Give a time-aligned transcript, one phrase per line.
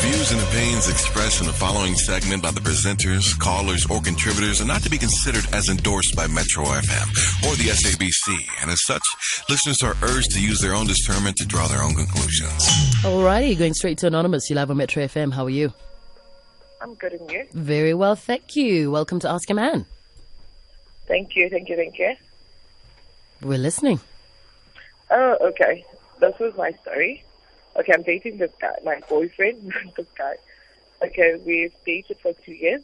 [0.00, 4.64] views and opinions expressed in the following segment by the presenters, callers, or contributors are
[4.66, 7.08] not to be considered as endorsed by Metro FM
[7.46, 9.02] or the SABC, and as such,
[9.50, 12.66] listeners are urged to use their own discernment to draw their own conclusions.
[13.02, 14.48] Alrighty, going straight to Anonymous.
[14.48, 15.34] You live on Metro FM.
[15.34, 15.72] How are you?
[16.80, 17.46] I'm good and you?
[17.52, 18.90] Very well, thank you.
[18.90, 19.84] Welcome to Ask a Man.
[21.06, 22.14] Thank you, thank you, thank you.
[23.42, 24.00] We're listening.
[25.10, 25.84] Oh, okay.
[26.20, 27.24] This was my story.
[27.76, 30.36] Okay, I'm dating this guy, my boyfriend, this guy.
[31.02, 32.82] Okay, we've dated for two years.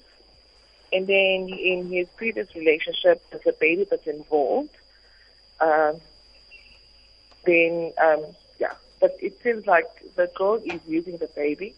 [0.93, 4.71] And then in his previous relationship, there's a baby that's involved.
[5.61, 5.97] Um,
[7.45, 8.25] then, um,
[8.59, 11.75] yeah, but it seems like the girl is using the baby.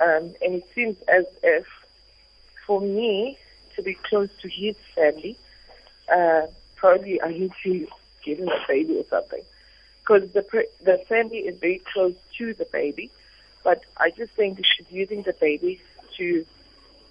[0.00, 1.66] Um, and it seems as if
[2.66, 3.38] for me
[3.76, 5.36] to be close to his family,
[6.12, 7.86] uh, probably I need to
[8.24, 9.42] give him a baby or something.
[10.02, 10.44] Because the,
[10.82, 13.10] the family is very close to the baby.
[13.64, 15.80] But I just think she's using the baby
[16.16, 16.44] to,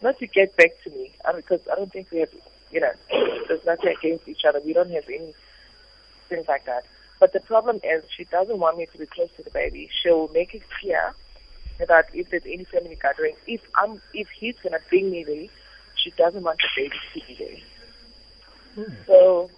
[0.02, 2.30] not to get back to me, uh, because I don't think we have,
[2.72, 2.92] you know,
[3.48, 4.59] there's nothing against each other.
[4.59, 5.33] We don't have any
[6.28, 6.86] things like that.
[7.20, 9.89] But the problem is she doesn't want me to be close to the baby.
[10.02, 11.14] She'll make it clear
[11.78, 15.48] that if there's any family gathering, if I'm, if he's gonna bring me there,
[15.95, 17.64] she doesn't want the baby to be
[18.76, 18.86] there.
[19.05, 19.50] So,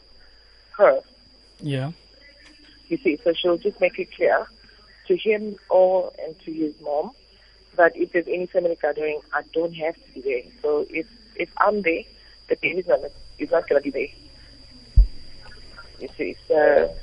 [0.78, 1.02] her,
[1.62, 1.92] Yeah.
[2.88, 4.48] You see, so she'll just make it clear
[5.08, 7.12] to him or and to his mom
[7.76, 10.52] that if there's any family gathering, I don't have to be there.
[10.62, 12.04] So if if I'm there,
[12.50, 13.00] the baby's not
[13.40, 14.08] is not gonna be there.
[16.00, 16.96] You see, so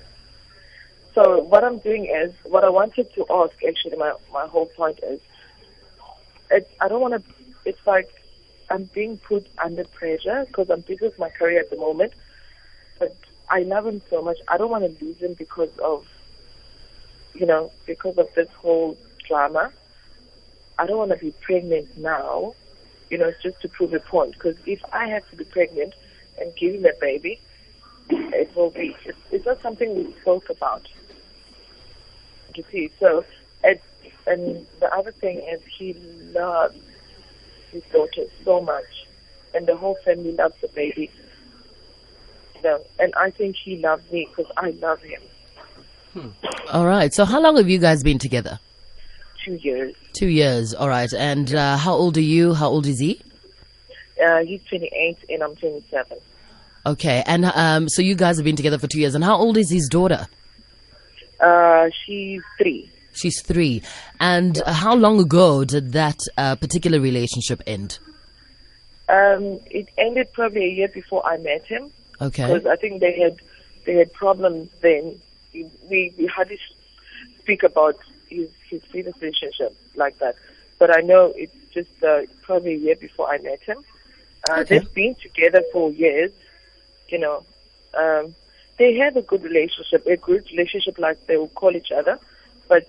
[1.14, 3.53] so what I'm doing is what I wanted to ask.
[3.67, 5.20] Actually, my my whole point is,
[6.50, 7.33] it's I don't want to.
[7.65, 8.11] It's like
[8.70, 12.12] I'm being put under pressure because I'm busy with my career at the moment,
[13.51, 14.39] I love him so much.
[14.48, 16.06] I don't want to lose him because of,
[17.34, 18.97] you know, because of this whole
[19.29, 19.73] drama.
[20.79, 22.55] I don't want to be pregnant now,
[23.11, 24.33] you know, it's just to prove a point.
[24.33, 25.95] Because if I have to be pregnant
[26.41, 27.41] and give him a baby,
[28.09, 28.97] it will be.
[29.05, 30.89] It's, it's not something we spoke about.
[32.55, 33.25] You see, so
[33.62, 33.83] it,
[34.27, 35.94] and the other thing is he
[36.33, 36.78] loves
[37.72, 39.06] his daughter so much,
[39.55, 41.10] and the whole family loves the baby.
[42.65, 45.21] And I think he loves me because I love him.
[46.72, 47.12] All right.
[47.12, 48.59] So, how long have you guys been together?
[49.44, 49.94] Two years.
[50.12, 50.75] Two years.
[50.75, 51.12] All right.
[51.12, 52.54] And uh, how old are you?
[52.54, 53.21] How old is he?
[54.22, 56.19] Uh, he's 28 and I'm 27.
[56.87, 57.22] Okay.
[57.26, 59.15] And um, so you guys have been together for two years.
[59.15, 60.27] And how old is his daughter?
[61.41, 62.91] Uh, she's three.
[63.15, 63.82] She's three.
[64.19, 67.98] And uh, how long ago did that uh, particular relationship end?
[69.09, 72.47] Um, it ended probably a year before I met him Okay.
[72.47, 73.36] because I think they had
[73.84, 75.19] they had problems then.
[75.53, 76.58] We we hardly
[77.38, 77.98] speak about
[78.28, 80.36] his his previous relationship like that,
[80.78, 83.78] but I know it's just uh, probably a year before I met him.
[84.48, 84.78] Uh, Okay.
[84.78, 86.32] They've been together for years,
[87.09, 87.44] you know.
[87.94, 88.34] Um,
[88.78, 92.19] they have a good relationship, a good relationship like they will call each other,
[92.69, 92.88] but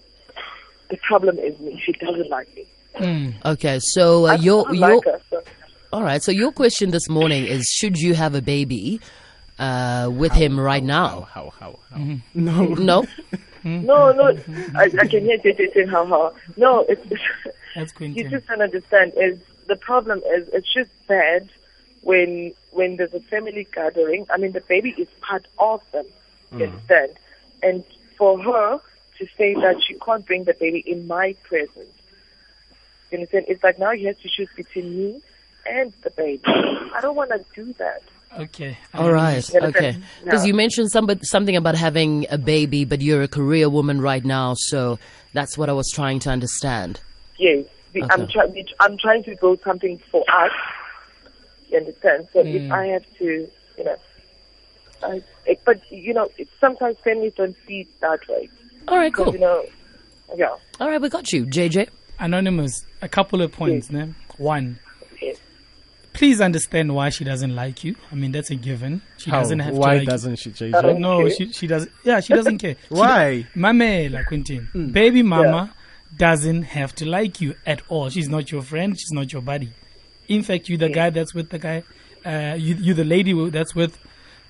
[0.90, 1.82] the problem is me.
[1.84, 3.36] She doesn't like me.
[3.46, 3.80] Okay.
[3.82, 5.22] So uh, your your like her.
[5.30, 5.44] So.
[5.92, 6.22] all right.
[6.22, 9.02] So your question this morning is: Should you have a baby
[9.62, 11.28] uh, with him right now?
[11.32, 11.98] How, how, how?
[11.98, 12.46] Mm-hmm.
[12.46, 12.66] No.
[12.76, 13.04] No.
[13.64, 13.86] Mm-hmm.
[13.86, 14.36] No, no,
[14.76, 16.34] I, I can hear JJ saying how how.
[16.58, 17.06] No, it's
[17.76, 18.32] That's you Quentin.
[18.32, 19.14] just don't understand.
[19.16, 21.48] Is the problem is it's just bad
[22.02, 24.26] when when there's a family gathering.
[24.34, 26.06] I mean, the baby is part of them.
[26.52, 26.60] Mm.
[26.60, 27.12] You understand?
[27.62, 27.84] And
[28.18, 28.82] for her
[29.20, 31.96] to say that she can't bring the baby in my presence,
[33.12, 33.46] you understand?
[33.48, 35.22] It's like now you have to choose between me
[35.68, 36.42] and the baby.
[36.48, 38.02] I don't want to do that.
[38.38, 38.78] Okay.
[38.94, 39.48] All right.
[39.54, 39.98] Yeah, Okay.
[40.24, 40.48] Because yeah.
[40.48, 44.54] you mentioned somebody, something about having a baby, but you're a career woman right now,
[44.56, 45.00] so
[45.34, 47.00] that's what I was trying to understand.
[47.38, 48.34] Yes, we, I'm Okay.
[48.34, 48.68] trying.
[48.80, 50.52] I'm trying to build something for us.
[51.70, 52.28] You understand?
[52.34, 52.72] So if mm.
[52.72, 53.96] I have to, you know,
[55.04, 58.50] I, it, but you know, it, sometimes families don't see it that way.
[58.88, 59.14] All right.
[59.14, 59.34] Cool.
[59.34, 59.66] You know,
[60.36, 60.56] yeah.
[60.80, 61.02] All right.
[61.02, 61.90] We got you, JJ.
[62.20, 63.90] Anonymous, a couple of points.
[63.90, 64.14] Ne?
[64.38, 64.91] One, yes.
[66.22, 67.96] Please understand why she doesn't like you.
[68.12, 69.02] I mean, that's a given.
[69.18, 69.40] She How?
[69.40, 71.00] doesn't have Why to like doesn't she, JJ?
[71.00, 71.92] No, she she doesn't.
[72.04, 72.76] Yeah, she doesn't care.
[72.90, 73.42] Why?
[73.42, 74.90] do- Mamela Quentin, hmm.
[74.92, 75.74] baby mama
[76.16, 78.12] doesn't have to like you at all.
[78.12, 78.96] She's not your friend.
[79.00, 79.72] She's not your buddy.
[80.28, 81.02] In fact, you're the hmm.
[81.02, 81.82] guy that's with the guy.
[82.24, 83.98] Uh, you you're the lady that's with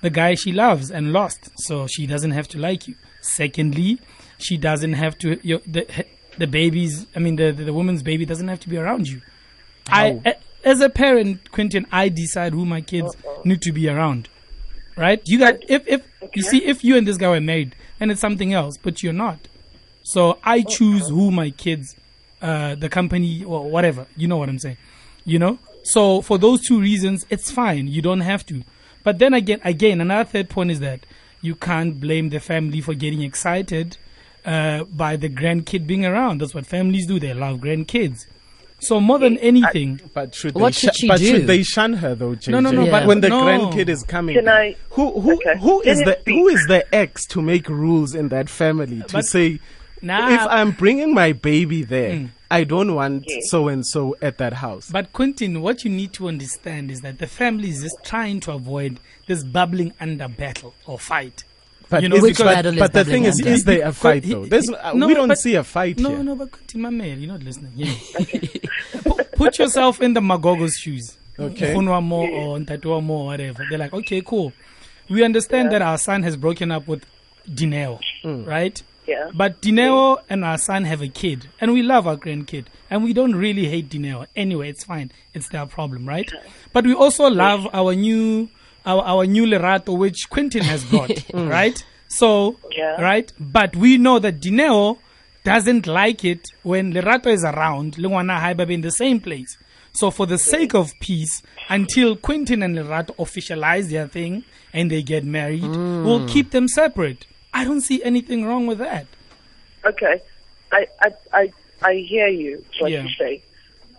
[0.02, 1.48] the guy she loves and lost.
[1.56, 2.96] So she doesn't have to like you.
[3.22, 3.98] Secondly,
[4.36, 5.40] she doesn't have to.
[5.42, 5.86] Your, the
[6.36, 7.06] the baby's.
[7.16, 9.22] I mean, the, the the woman's baby doesn't have to be around you.
[9.88, 14.28] I, a- as a parent, Quentin, I decide who my kids need to be around.
[14.96, 15.26] Right?
[15.26, 16.02] You got if if
[16.34, 19.12] you see if you and this guy were married, then it's something else, but you're
[19.12, 19.48] not.
[20.02, 21.96] So I choose who my kids
[22.42, 24.06] uh, the company or whatever.
[24.16, 24.76] You know what I'm saying?
[25.24, 25.58] You know.
[25.84, 27.88] So for those two reasons, it's fine.
[27.88, 28.62] You don't have to.
[29.02, 31.00] But then again, again, another third point is that
[31.40, 33.96] you can't blame the family for getting excited
[34.44, 36.40] uh, by the grandkid being around.
[36.40, 37.18] That's what families do.
[37.18, 38.26] They love grandkids.
[38.82, 41.26] So more than anything, But should What they should sh- she but do?
[41.26, 42.48] should they shun her though, JJ?
[42.48, 42.90] No, no, no, Yeah.
[42.90, 43.42] but when the no.
[43.44, 45.56] grandkid is coming, Can I- who who Okay.
[45.60, 49.12] who is Let the who is the ex to make rules in that family to
[49.12, 49.60] But- say
[50.02, 50.34] Nah.
[50.34, 52.28] if I'm bringing my baby there, Mm.
[52.50, 54.90] I don't want so and so at that house.
[54.90, 58.52] But Quentin, what you need to understand is that the family is just trying to
[58.52, 58.98] avoid
[59.28, 61.44] this bubbling under battle or fight.
[61.92, 63.50] But, you know, Which but, battle is but the thing is, under?
[63.52, 64.44] is there a fight though?
[64.46, 66.22] There's, he- uh, no, we don't but- see a fight No, here.
[66.24, 67.72] no, but Quentin, my man, you're not listening.
[67.76, 67.94] Yeah.
[69.36, 71.16] Put yourself in the Magogo's shoes.
[71.38, 71.74] Okay.
[71.74, 73.64] Khunwa Mo or Ntatua Mo or whatever.
[73.68, 74.52] They're like, okay, cool.
[75.08, 77.04] We understand that our son has broken up with
[77.48, 78.46] Dineo, Mm.
[78.46, 78.82] right?
[79.06, 79.30] Yeah.
[79.34, 83.12] But Dineo and our son have a kid, and we love our grandkid, and we
[83.12, 84.26] don't really hate Dineo.
[84.36, 85.10] Anyway, it's fine.
[85.34, 86.30] It's their problem, right?
[86.72, 88.48] But we also love our new,
[88.84, 91.48] our, our new Lerato, which Quentin has brought, mm.
[91.50, 91.82] right?
[92.08, 93.00] So, Yeah.
[93.00, 93.32] right?
[93.38, 94.98] But we know that Dineo
[95.44, 99.56] doesn't like it when Lerato is around, Lungwana Haibabe in the same place.
[99.94, 100.40] So, for the mm.
[100.40, 106.04] sake of peace, until Quentin and Lerato officialize their thing and they get married, mm.
[106.04, 107.26] we'll keep them separate.
[107.52, 109.06] I don't see anything wrong with that.
[109.84, 110.20] Okay,
[110.72, 111.52] I I I,
[111.82, 113.02] I hear you what Yeah.
[113.02, 113.42] you say,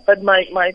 [0.07, 0.73] but my my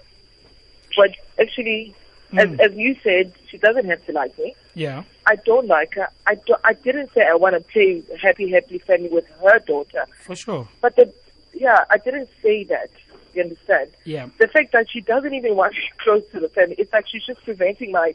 [0.95, 1.11] what
[1.41, 1.97] actually, as
[2.33, 2.61] Mm.
[2.61, 4.55] as you said, she doesn't have to like me.
[4.75, 5.05] Yeah.
[5.27, 6.09] I don't like her.
[6.27, 10.05] I do, I didn't say I want to play happy happy family with her daughter,
[10.25, 10.69] For sure.
[10.83, 11.13] but the
[11.55, 12.91] yeah, I didn't say that.
[13.35, 13.91] You understand?
[14.05, 14.29] Yeah.
[14.39, 17.25] The fact that she doesn't even want me close to the family, it's like she's
[17.25, 18.15] just preventing my.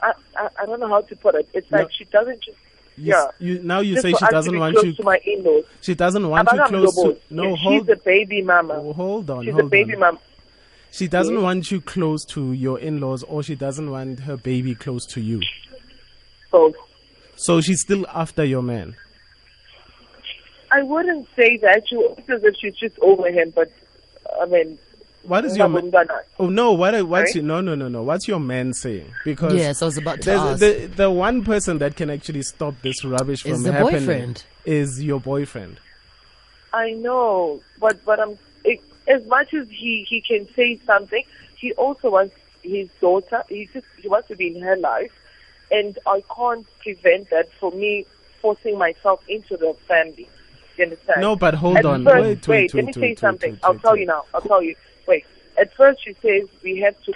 [0.00, 1.48] I I, I don't know how to put it.
[1.52, 1.78] It's No.
[1.78, 2.58] like she doesn't just.
[2.96, 3.26] You, yeah.
[3.40, 4.92] you now you just say she doesn't want close you.
[4.94, 5.64] to my in-laws.
[5.80, 7.18] She doesn't want you close to.
[7.30, 7.80] No, Yeah, hold.
[7.80, 8.74] she's the baby mama.
[8.92, 10.00] hold on, She's hold the baby on.
[10.00, 10.18] mama.
[10.96, 11.42] She doesn't Yes.
[11.42, 15.40] want you close to your in-laws, or she doesn't want her baby close to you.
[16.52, 16.72] So
[17.36, 18.94] So she's still after your man.
[20.70, 21.82] I wouldn't say that.
[21.88, 23.70] She looks as if she's just over him, but
[24.40, 24.78] I mean,
[25.24, 25.90] What is your man?
[26.38, 26.72] Oh no!
[26.72, 26.94] What?
[27.06, 27.42] What's Sorry?
[27.42, 28.02] your, no no no no?
[28.02, 29.10] What's your man saying?
[29.24, 30.60] Because Yes, I was about to there's- ask.
[30.60, 34.44] the the one person that can actually stop this rubbish from Is the happening boyfriend.
[34.66, 35.78] is your boyfriend.
[36.72, 38.38] I know, but but I'm it,
[39.08, 41.22] as much as he he can say something,
[41.56, 43.42] he also wants his daughter.
[43.48, 45.12] He just he wants to be in her life,
[45.70, 48.06] and I can't prevent that for me
[48.40, 50.28] forcing myself into the family.
[50.76, 51.20] You understand?
[51.20, 52.04] No, but hold At on.
[52.04, 53.52] First, Wait, wait, let wait, me wait, say wait, something.
[53.52, 54.24] wait, I'll tell you now.
[54.34, 54.74] I'll tell you.
[55.06, 55.24] Wait.
[55.56, 57.12] At first, she says we have to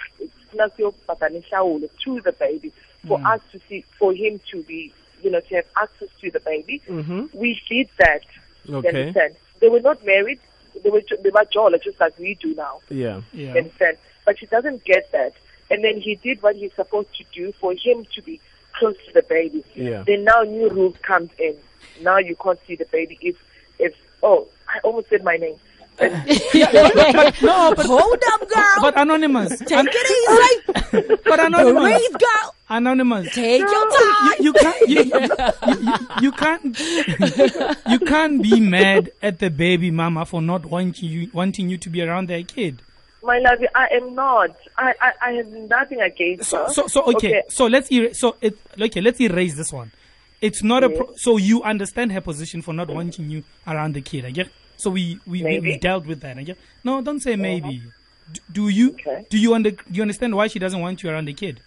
[2.05, 2.71] to the baby
[3.07, 6.39] for us to see, for him to be, you know, to have access to the
[6.39, 6.81] baby.
[6.87, 7.33] Mhm.
[7.33, 8.21] We did that.
[8.65, 8.89] You Okay.
[8.89, 9.35] understand?
[9.59, 10.39] They were not married.
[10.83, 12.79] They were they were jola just like we do now.
[12.89, 13.21] Yeah.
[13.33, 13.53] Yeah.
[13.53, 13.97] You understand?
[14.25, 15.33] But she doesn't get that.
[15.71, 18.39] And then he did what he's supposed to do for him to be
[18.73, 19.63] close to the baby.
[19.75, 20.03] Yeah.
[20.03, 21.55] Then now new rules comes in.
[22.01, 23.37] Now you can't see the baby if
[23.77, 25.55] if oh I almost said my name.
[26.01, 26.07] No,
[27.75, 28.75] but Hold up, girl.
[28.81, 29.59] but anonymous.
[29.59, 31.15] Take it easy.
[31.25, 31.83] But anonymous.
[31.83, 32.55] Breathe, girl.
[32.69, 33.33] Anonymous.
[33.33, 34.33] Take your time.
[34.39, 34.89] You, you can't.
[34.89, 35.11] You, you,
[35.67, 36.79] you, you can't.
[37.89, 41.89] You can't be mad at the baby mama for not wanting you wanting you to
[41.89, 42.81] be around their kid.
[43.21, 44.55] My love, I am not.
[44.77, 46.71] I, I, I have nothing against So her.
[46.71, 47.43] so so okay.
[47.49, 49.01] So let's er- so it okay.
[49.01, 49.91] Let's erase this one.
[50.41, 54.01] It's not a pro- so you understand her position for not wanting you around the
[54.01, 54.23] kid.
[54.25, 54.47] I get.
[54.79, 56.37] So we we, we, we dealt with that.
[56.37, 56.57] I get.
[56.83, 57.81] No, don't say maybe.
[58.31, 59.25] D- Do you Okay.
[59.29, 61.59] do you under do you understand why she doesn't want you around the kid?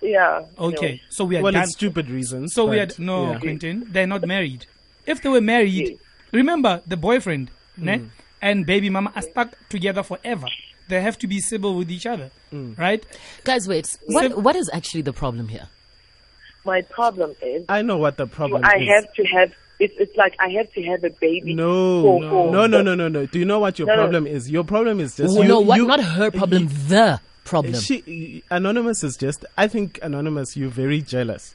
[0.00, 0.44] Yeah.
[0.58, 1.00] Okay, anyway.
[1.10, 1.62] so we are Well, done.
[1.62, 2.54] it's stupid reasons.
[2.54, 3.38] So we but, had no yeah.
[3.38, 3.84] Quentin.
[3.88, 4.66] They're not married.
[5.06, 5.98] If they were married, Yes.
[6.32, 7.84] remember the boyfriend Mm.
[7.84, 8.00] ne,
[8.40, 10.46] and baby mama are stuck together forever.
[10.88, 12.76] They have to be civil with each other, Mm.
[12.78, 13.04] right?
[13.44, 13.96] Guys, wait.
[14.06, 15.68] What, what is actually the problem here?
[16.64, 18.88] My problem is I know what the problem I is.
[18.88, 19.52] I have to have.
[19.82, 21.54] It's, it's like I have to have a baby.
[21.54, 23.26] no, for- no, for- no, no, no, no, no.
[23.26, 24.02] Do you know what your No, no.
[24.02, 24.50] problem is?
[24.50, 25.76] Your problem is just Oh, you, no, what?
[25.78, 26.68] you- not her problem.
[26.88, 27.74] the problem.
[27.74, 29.44] She, anonymous is just.
[29.58, 30.56] I think anonymous.
[30.56, 31.54] You're very jealous.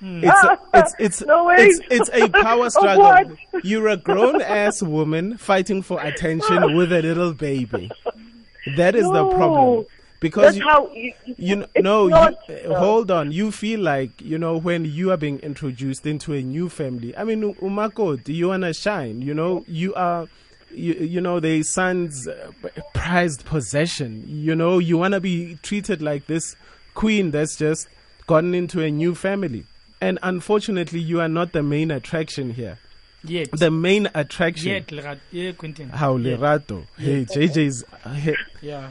[0.00, 0.24] Hmm.
[0.24, 3.36] It's a, it's it's No it's it's a power struggle.
[3.62, 7.90] You're a grown ass woman fighting for attention with a little baby.
[8.78, 9.84] That is the problem.
[10.20, 11.12] Because That's you, how you.
[11.38, 13.32] you kn- it's no, not- you, uh, hold on.
[13.32, 17.16] You feel like you know when you are being introduced into a new family.
[17.16, 19.22] I mean, Umako, do you wanna shine?
[19.22, 20.28] You know, you are.
[20.72, 22.52] You, you know the son's uh,
[22.94, 24.24] prized possession.
[24.28, 26.54] You know you wanna be treated like this
[26.94, 27.88] queen that's just
[28.28, 29.64] gotten into a new family.
[30.00, 32.78] And unfortunately, you are not the main attraction here.
[33.22, 33.50] Yet.
[33.52, 34.70] the main attraction.
[34.70, 35.90] Yet, Lerat- yeah, Quentin.
[35.90, 36.16] How.
[36.16, 36.86] Lerato.
[36.96, 37.84] Hey, JJ's.
[38.04, 38.90] Hey, Yeah.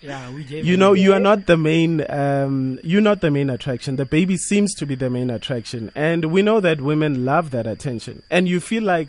[0.00, 2.10] Yeah, we gave you know, you are not the main.
[2.10, 3.96] Um, you're not the main attraction.
[3.96, 7.66] The baby seems to be the main attraction, and we know that women love that
[7.66, 8.22] attention.
[8.30, 9.08] And you feel like,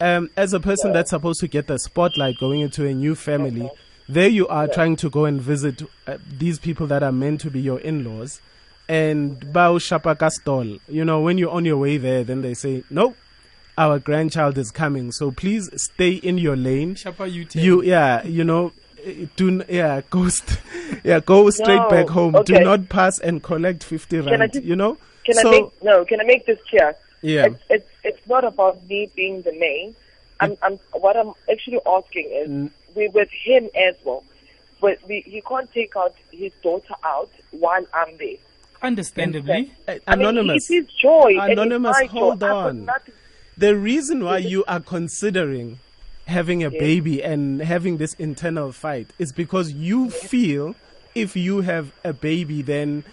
[0.00, 3.70] um, as a person that's supposed to get the spotlight going into a new family,
[4.08, 7.50] there you are trying to go and visit uh, these people that are meant to
[7.50, 8.40] be your in-laws,
[8.88, 10.78] and bao shapaka stall.
[10.88, 13.16] You know, when you're on your way there, then they say, nope.
[13.78, 16.94] Our grandchild is coming, so please stay in your lane.
[16.94, 18.72] Shapa, you tell You yeah, you know,
[19.36, 20.58] do yeah, go st-
[21.04, 22.36] yeah, go straight No, back home.
[22.44, 24.52] Do not pass and collect fifty rand.
[24.52, 26.04] just- you know, Can so I make no?
[26.06, 26.96] Can I make this clear?
[27.22, 29.94] yeah, It's, it's it's not about me being the main.
[30.40, 32.70] I'm, I'm what I'm actually asking is Mm.
[32.94, 34.22] we with him as well.
[34.80, 38.36] But we, he can't take out his daughter out while I'm there.
[38.82, 39.72] Understandably.
[39.88, 40.56] I mean, anonymous.
[40.56, 41.38] it's his joy.
[41.40, 42.12] Anonymous, my joy.
[42.12, 42.88] hold on.
[43.56, 45.78] The reason why you are considering
[46.26, 50.74] having a baby and having this internal fight is because you feel
[51.14, 53.04] if you have a baby, then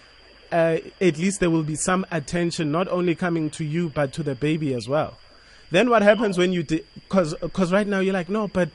[0.52, 4.22] uh, at least there will be some attention not only coming to you but to
[4.22, 5.16] the baby as well.
[5.70, 8.68] Then what happens when you because because right now you're like no, but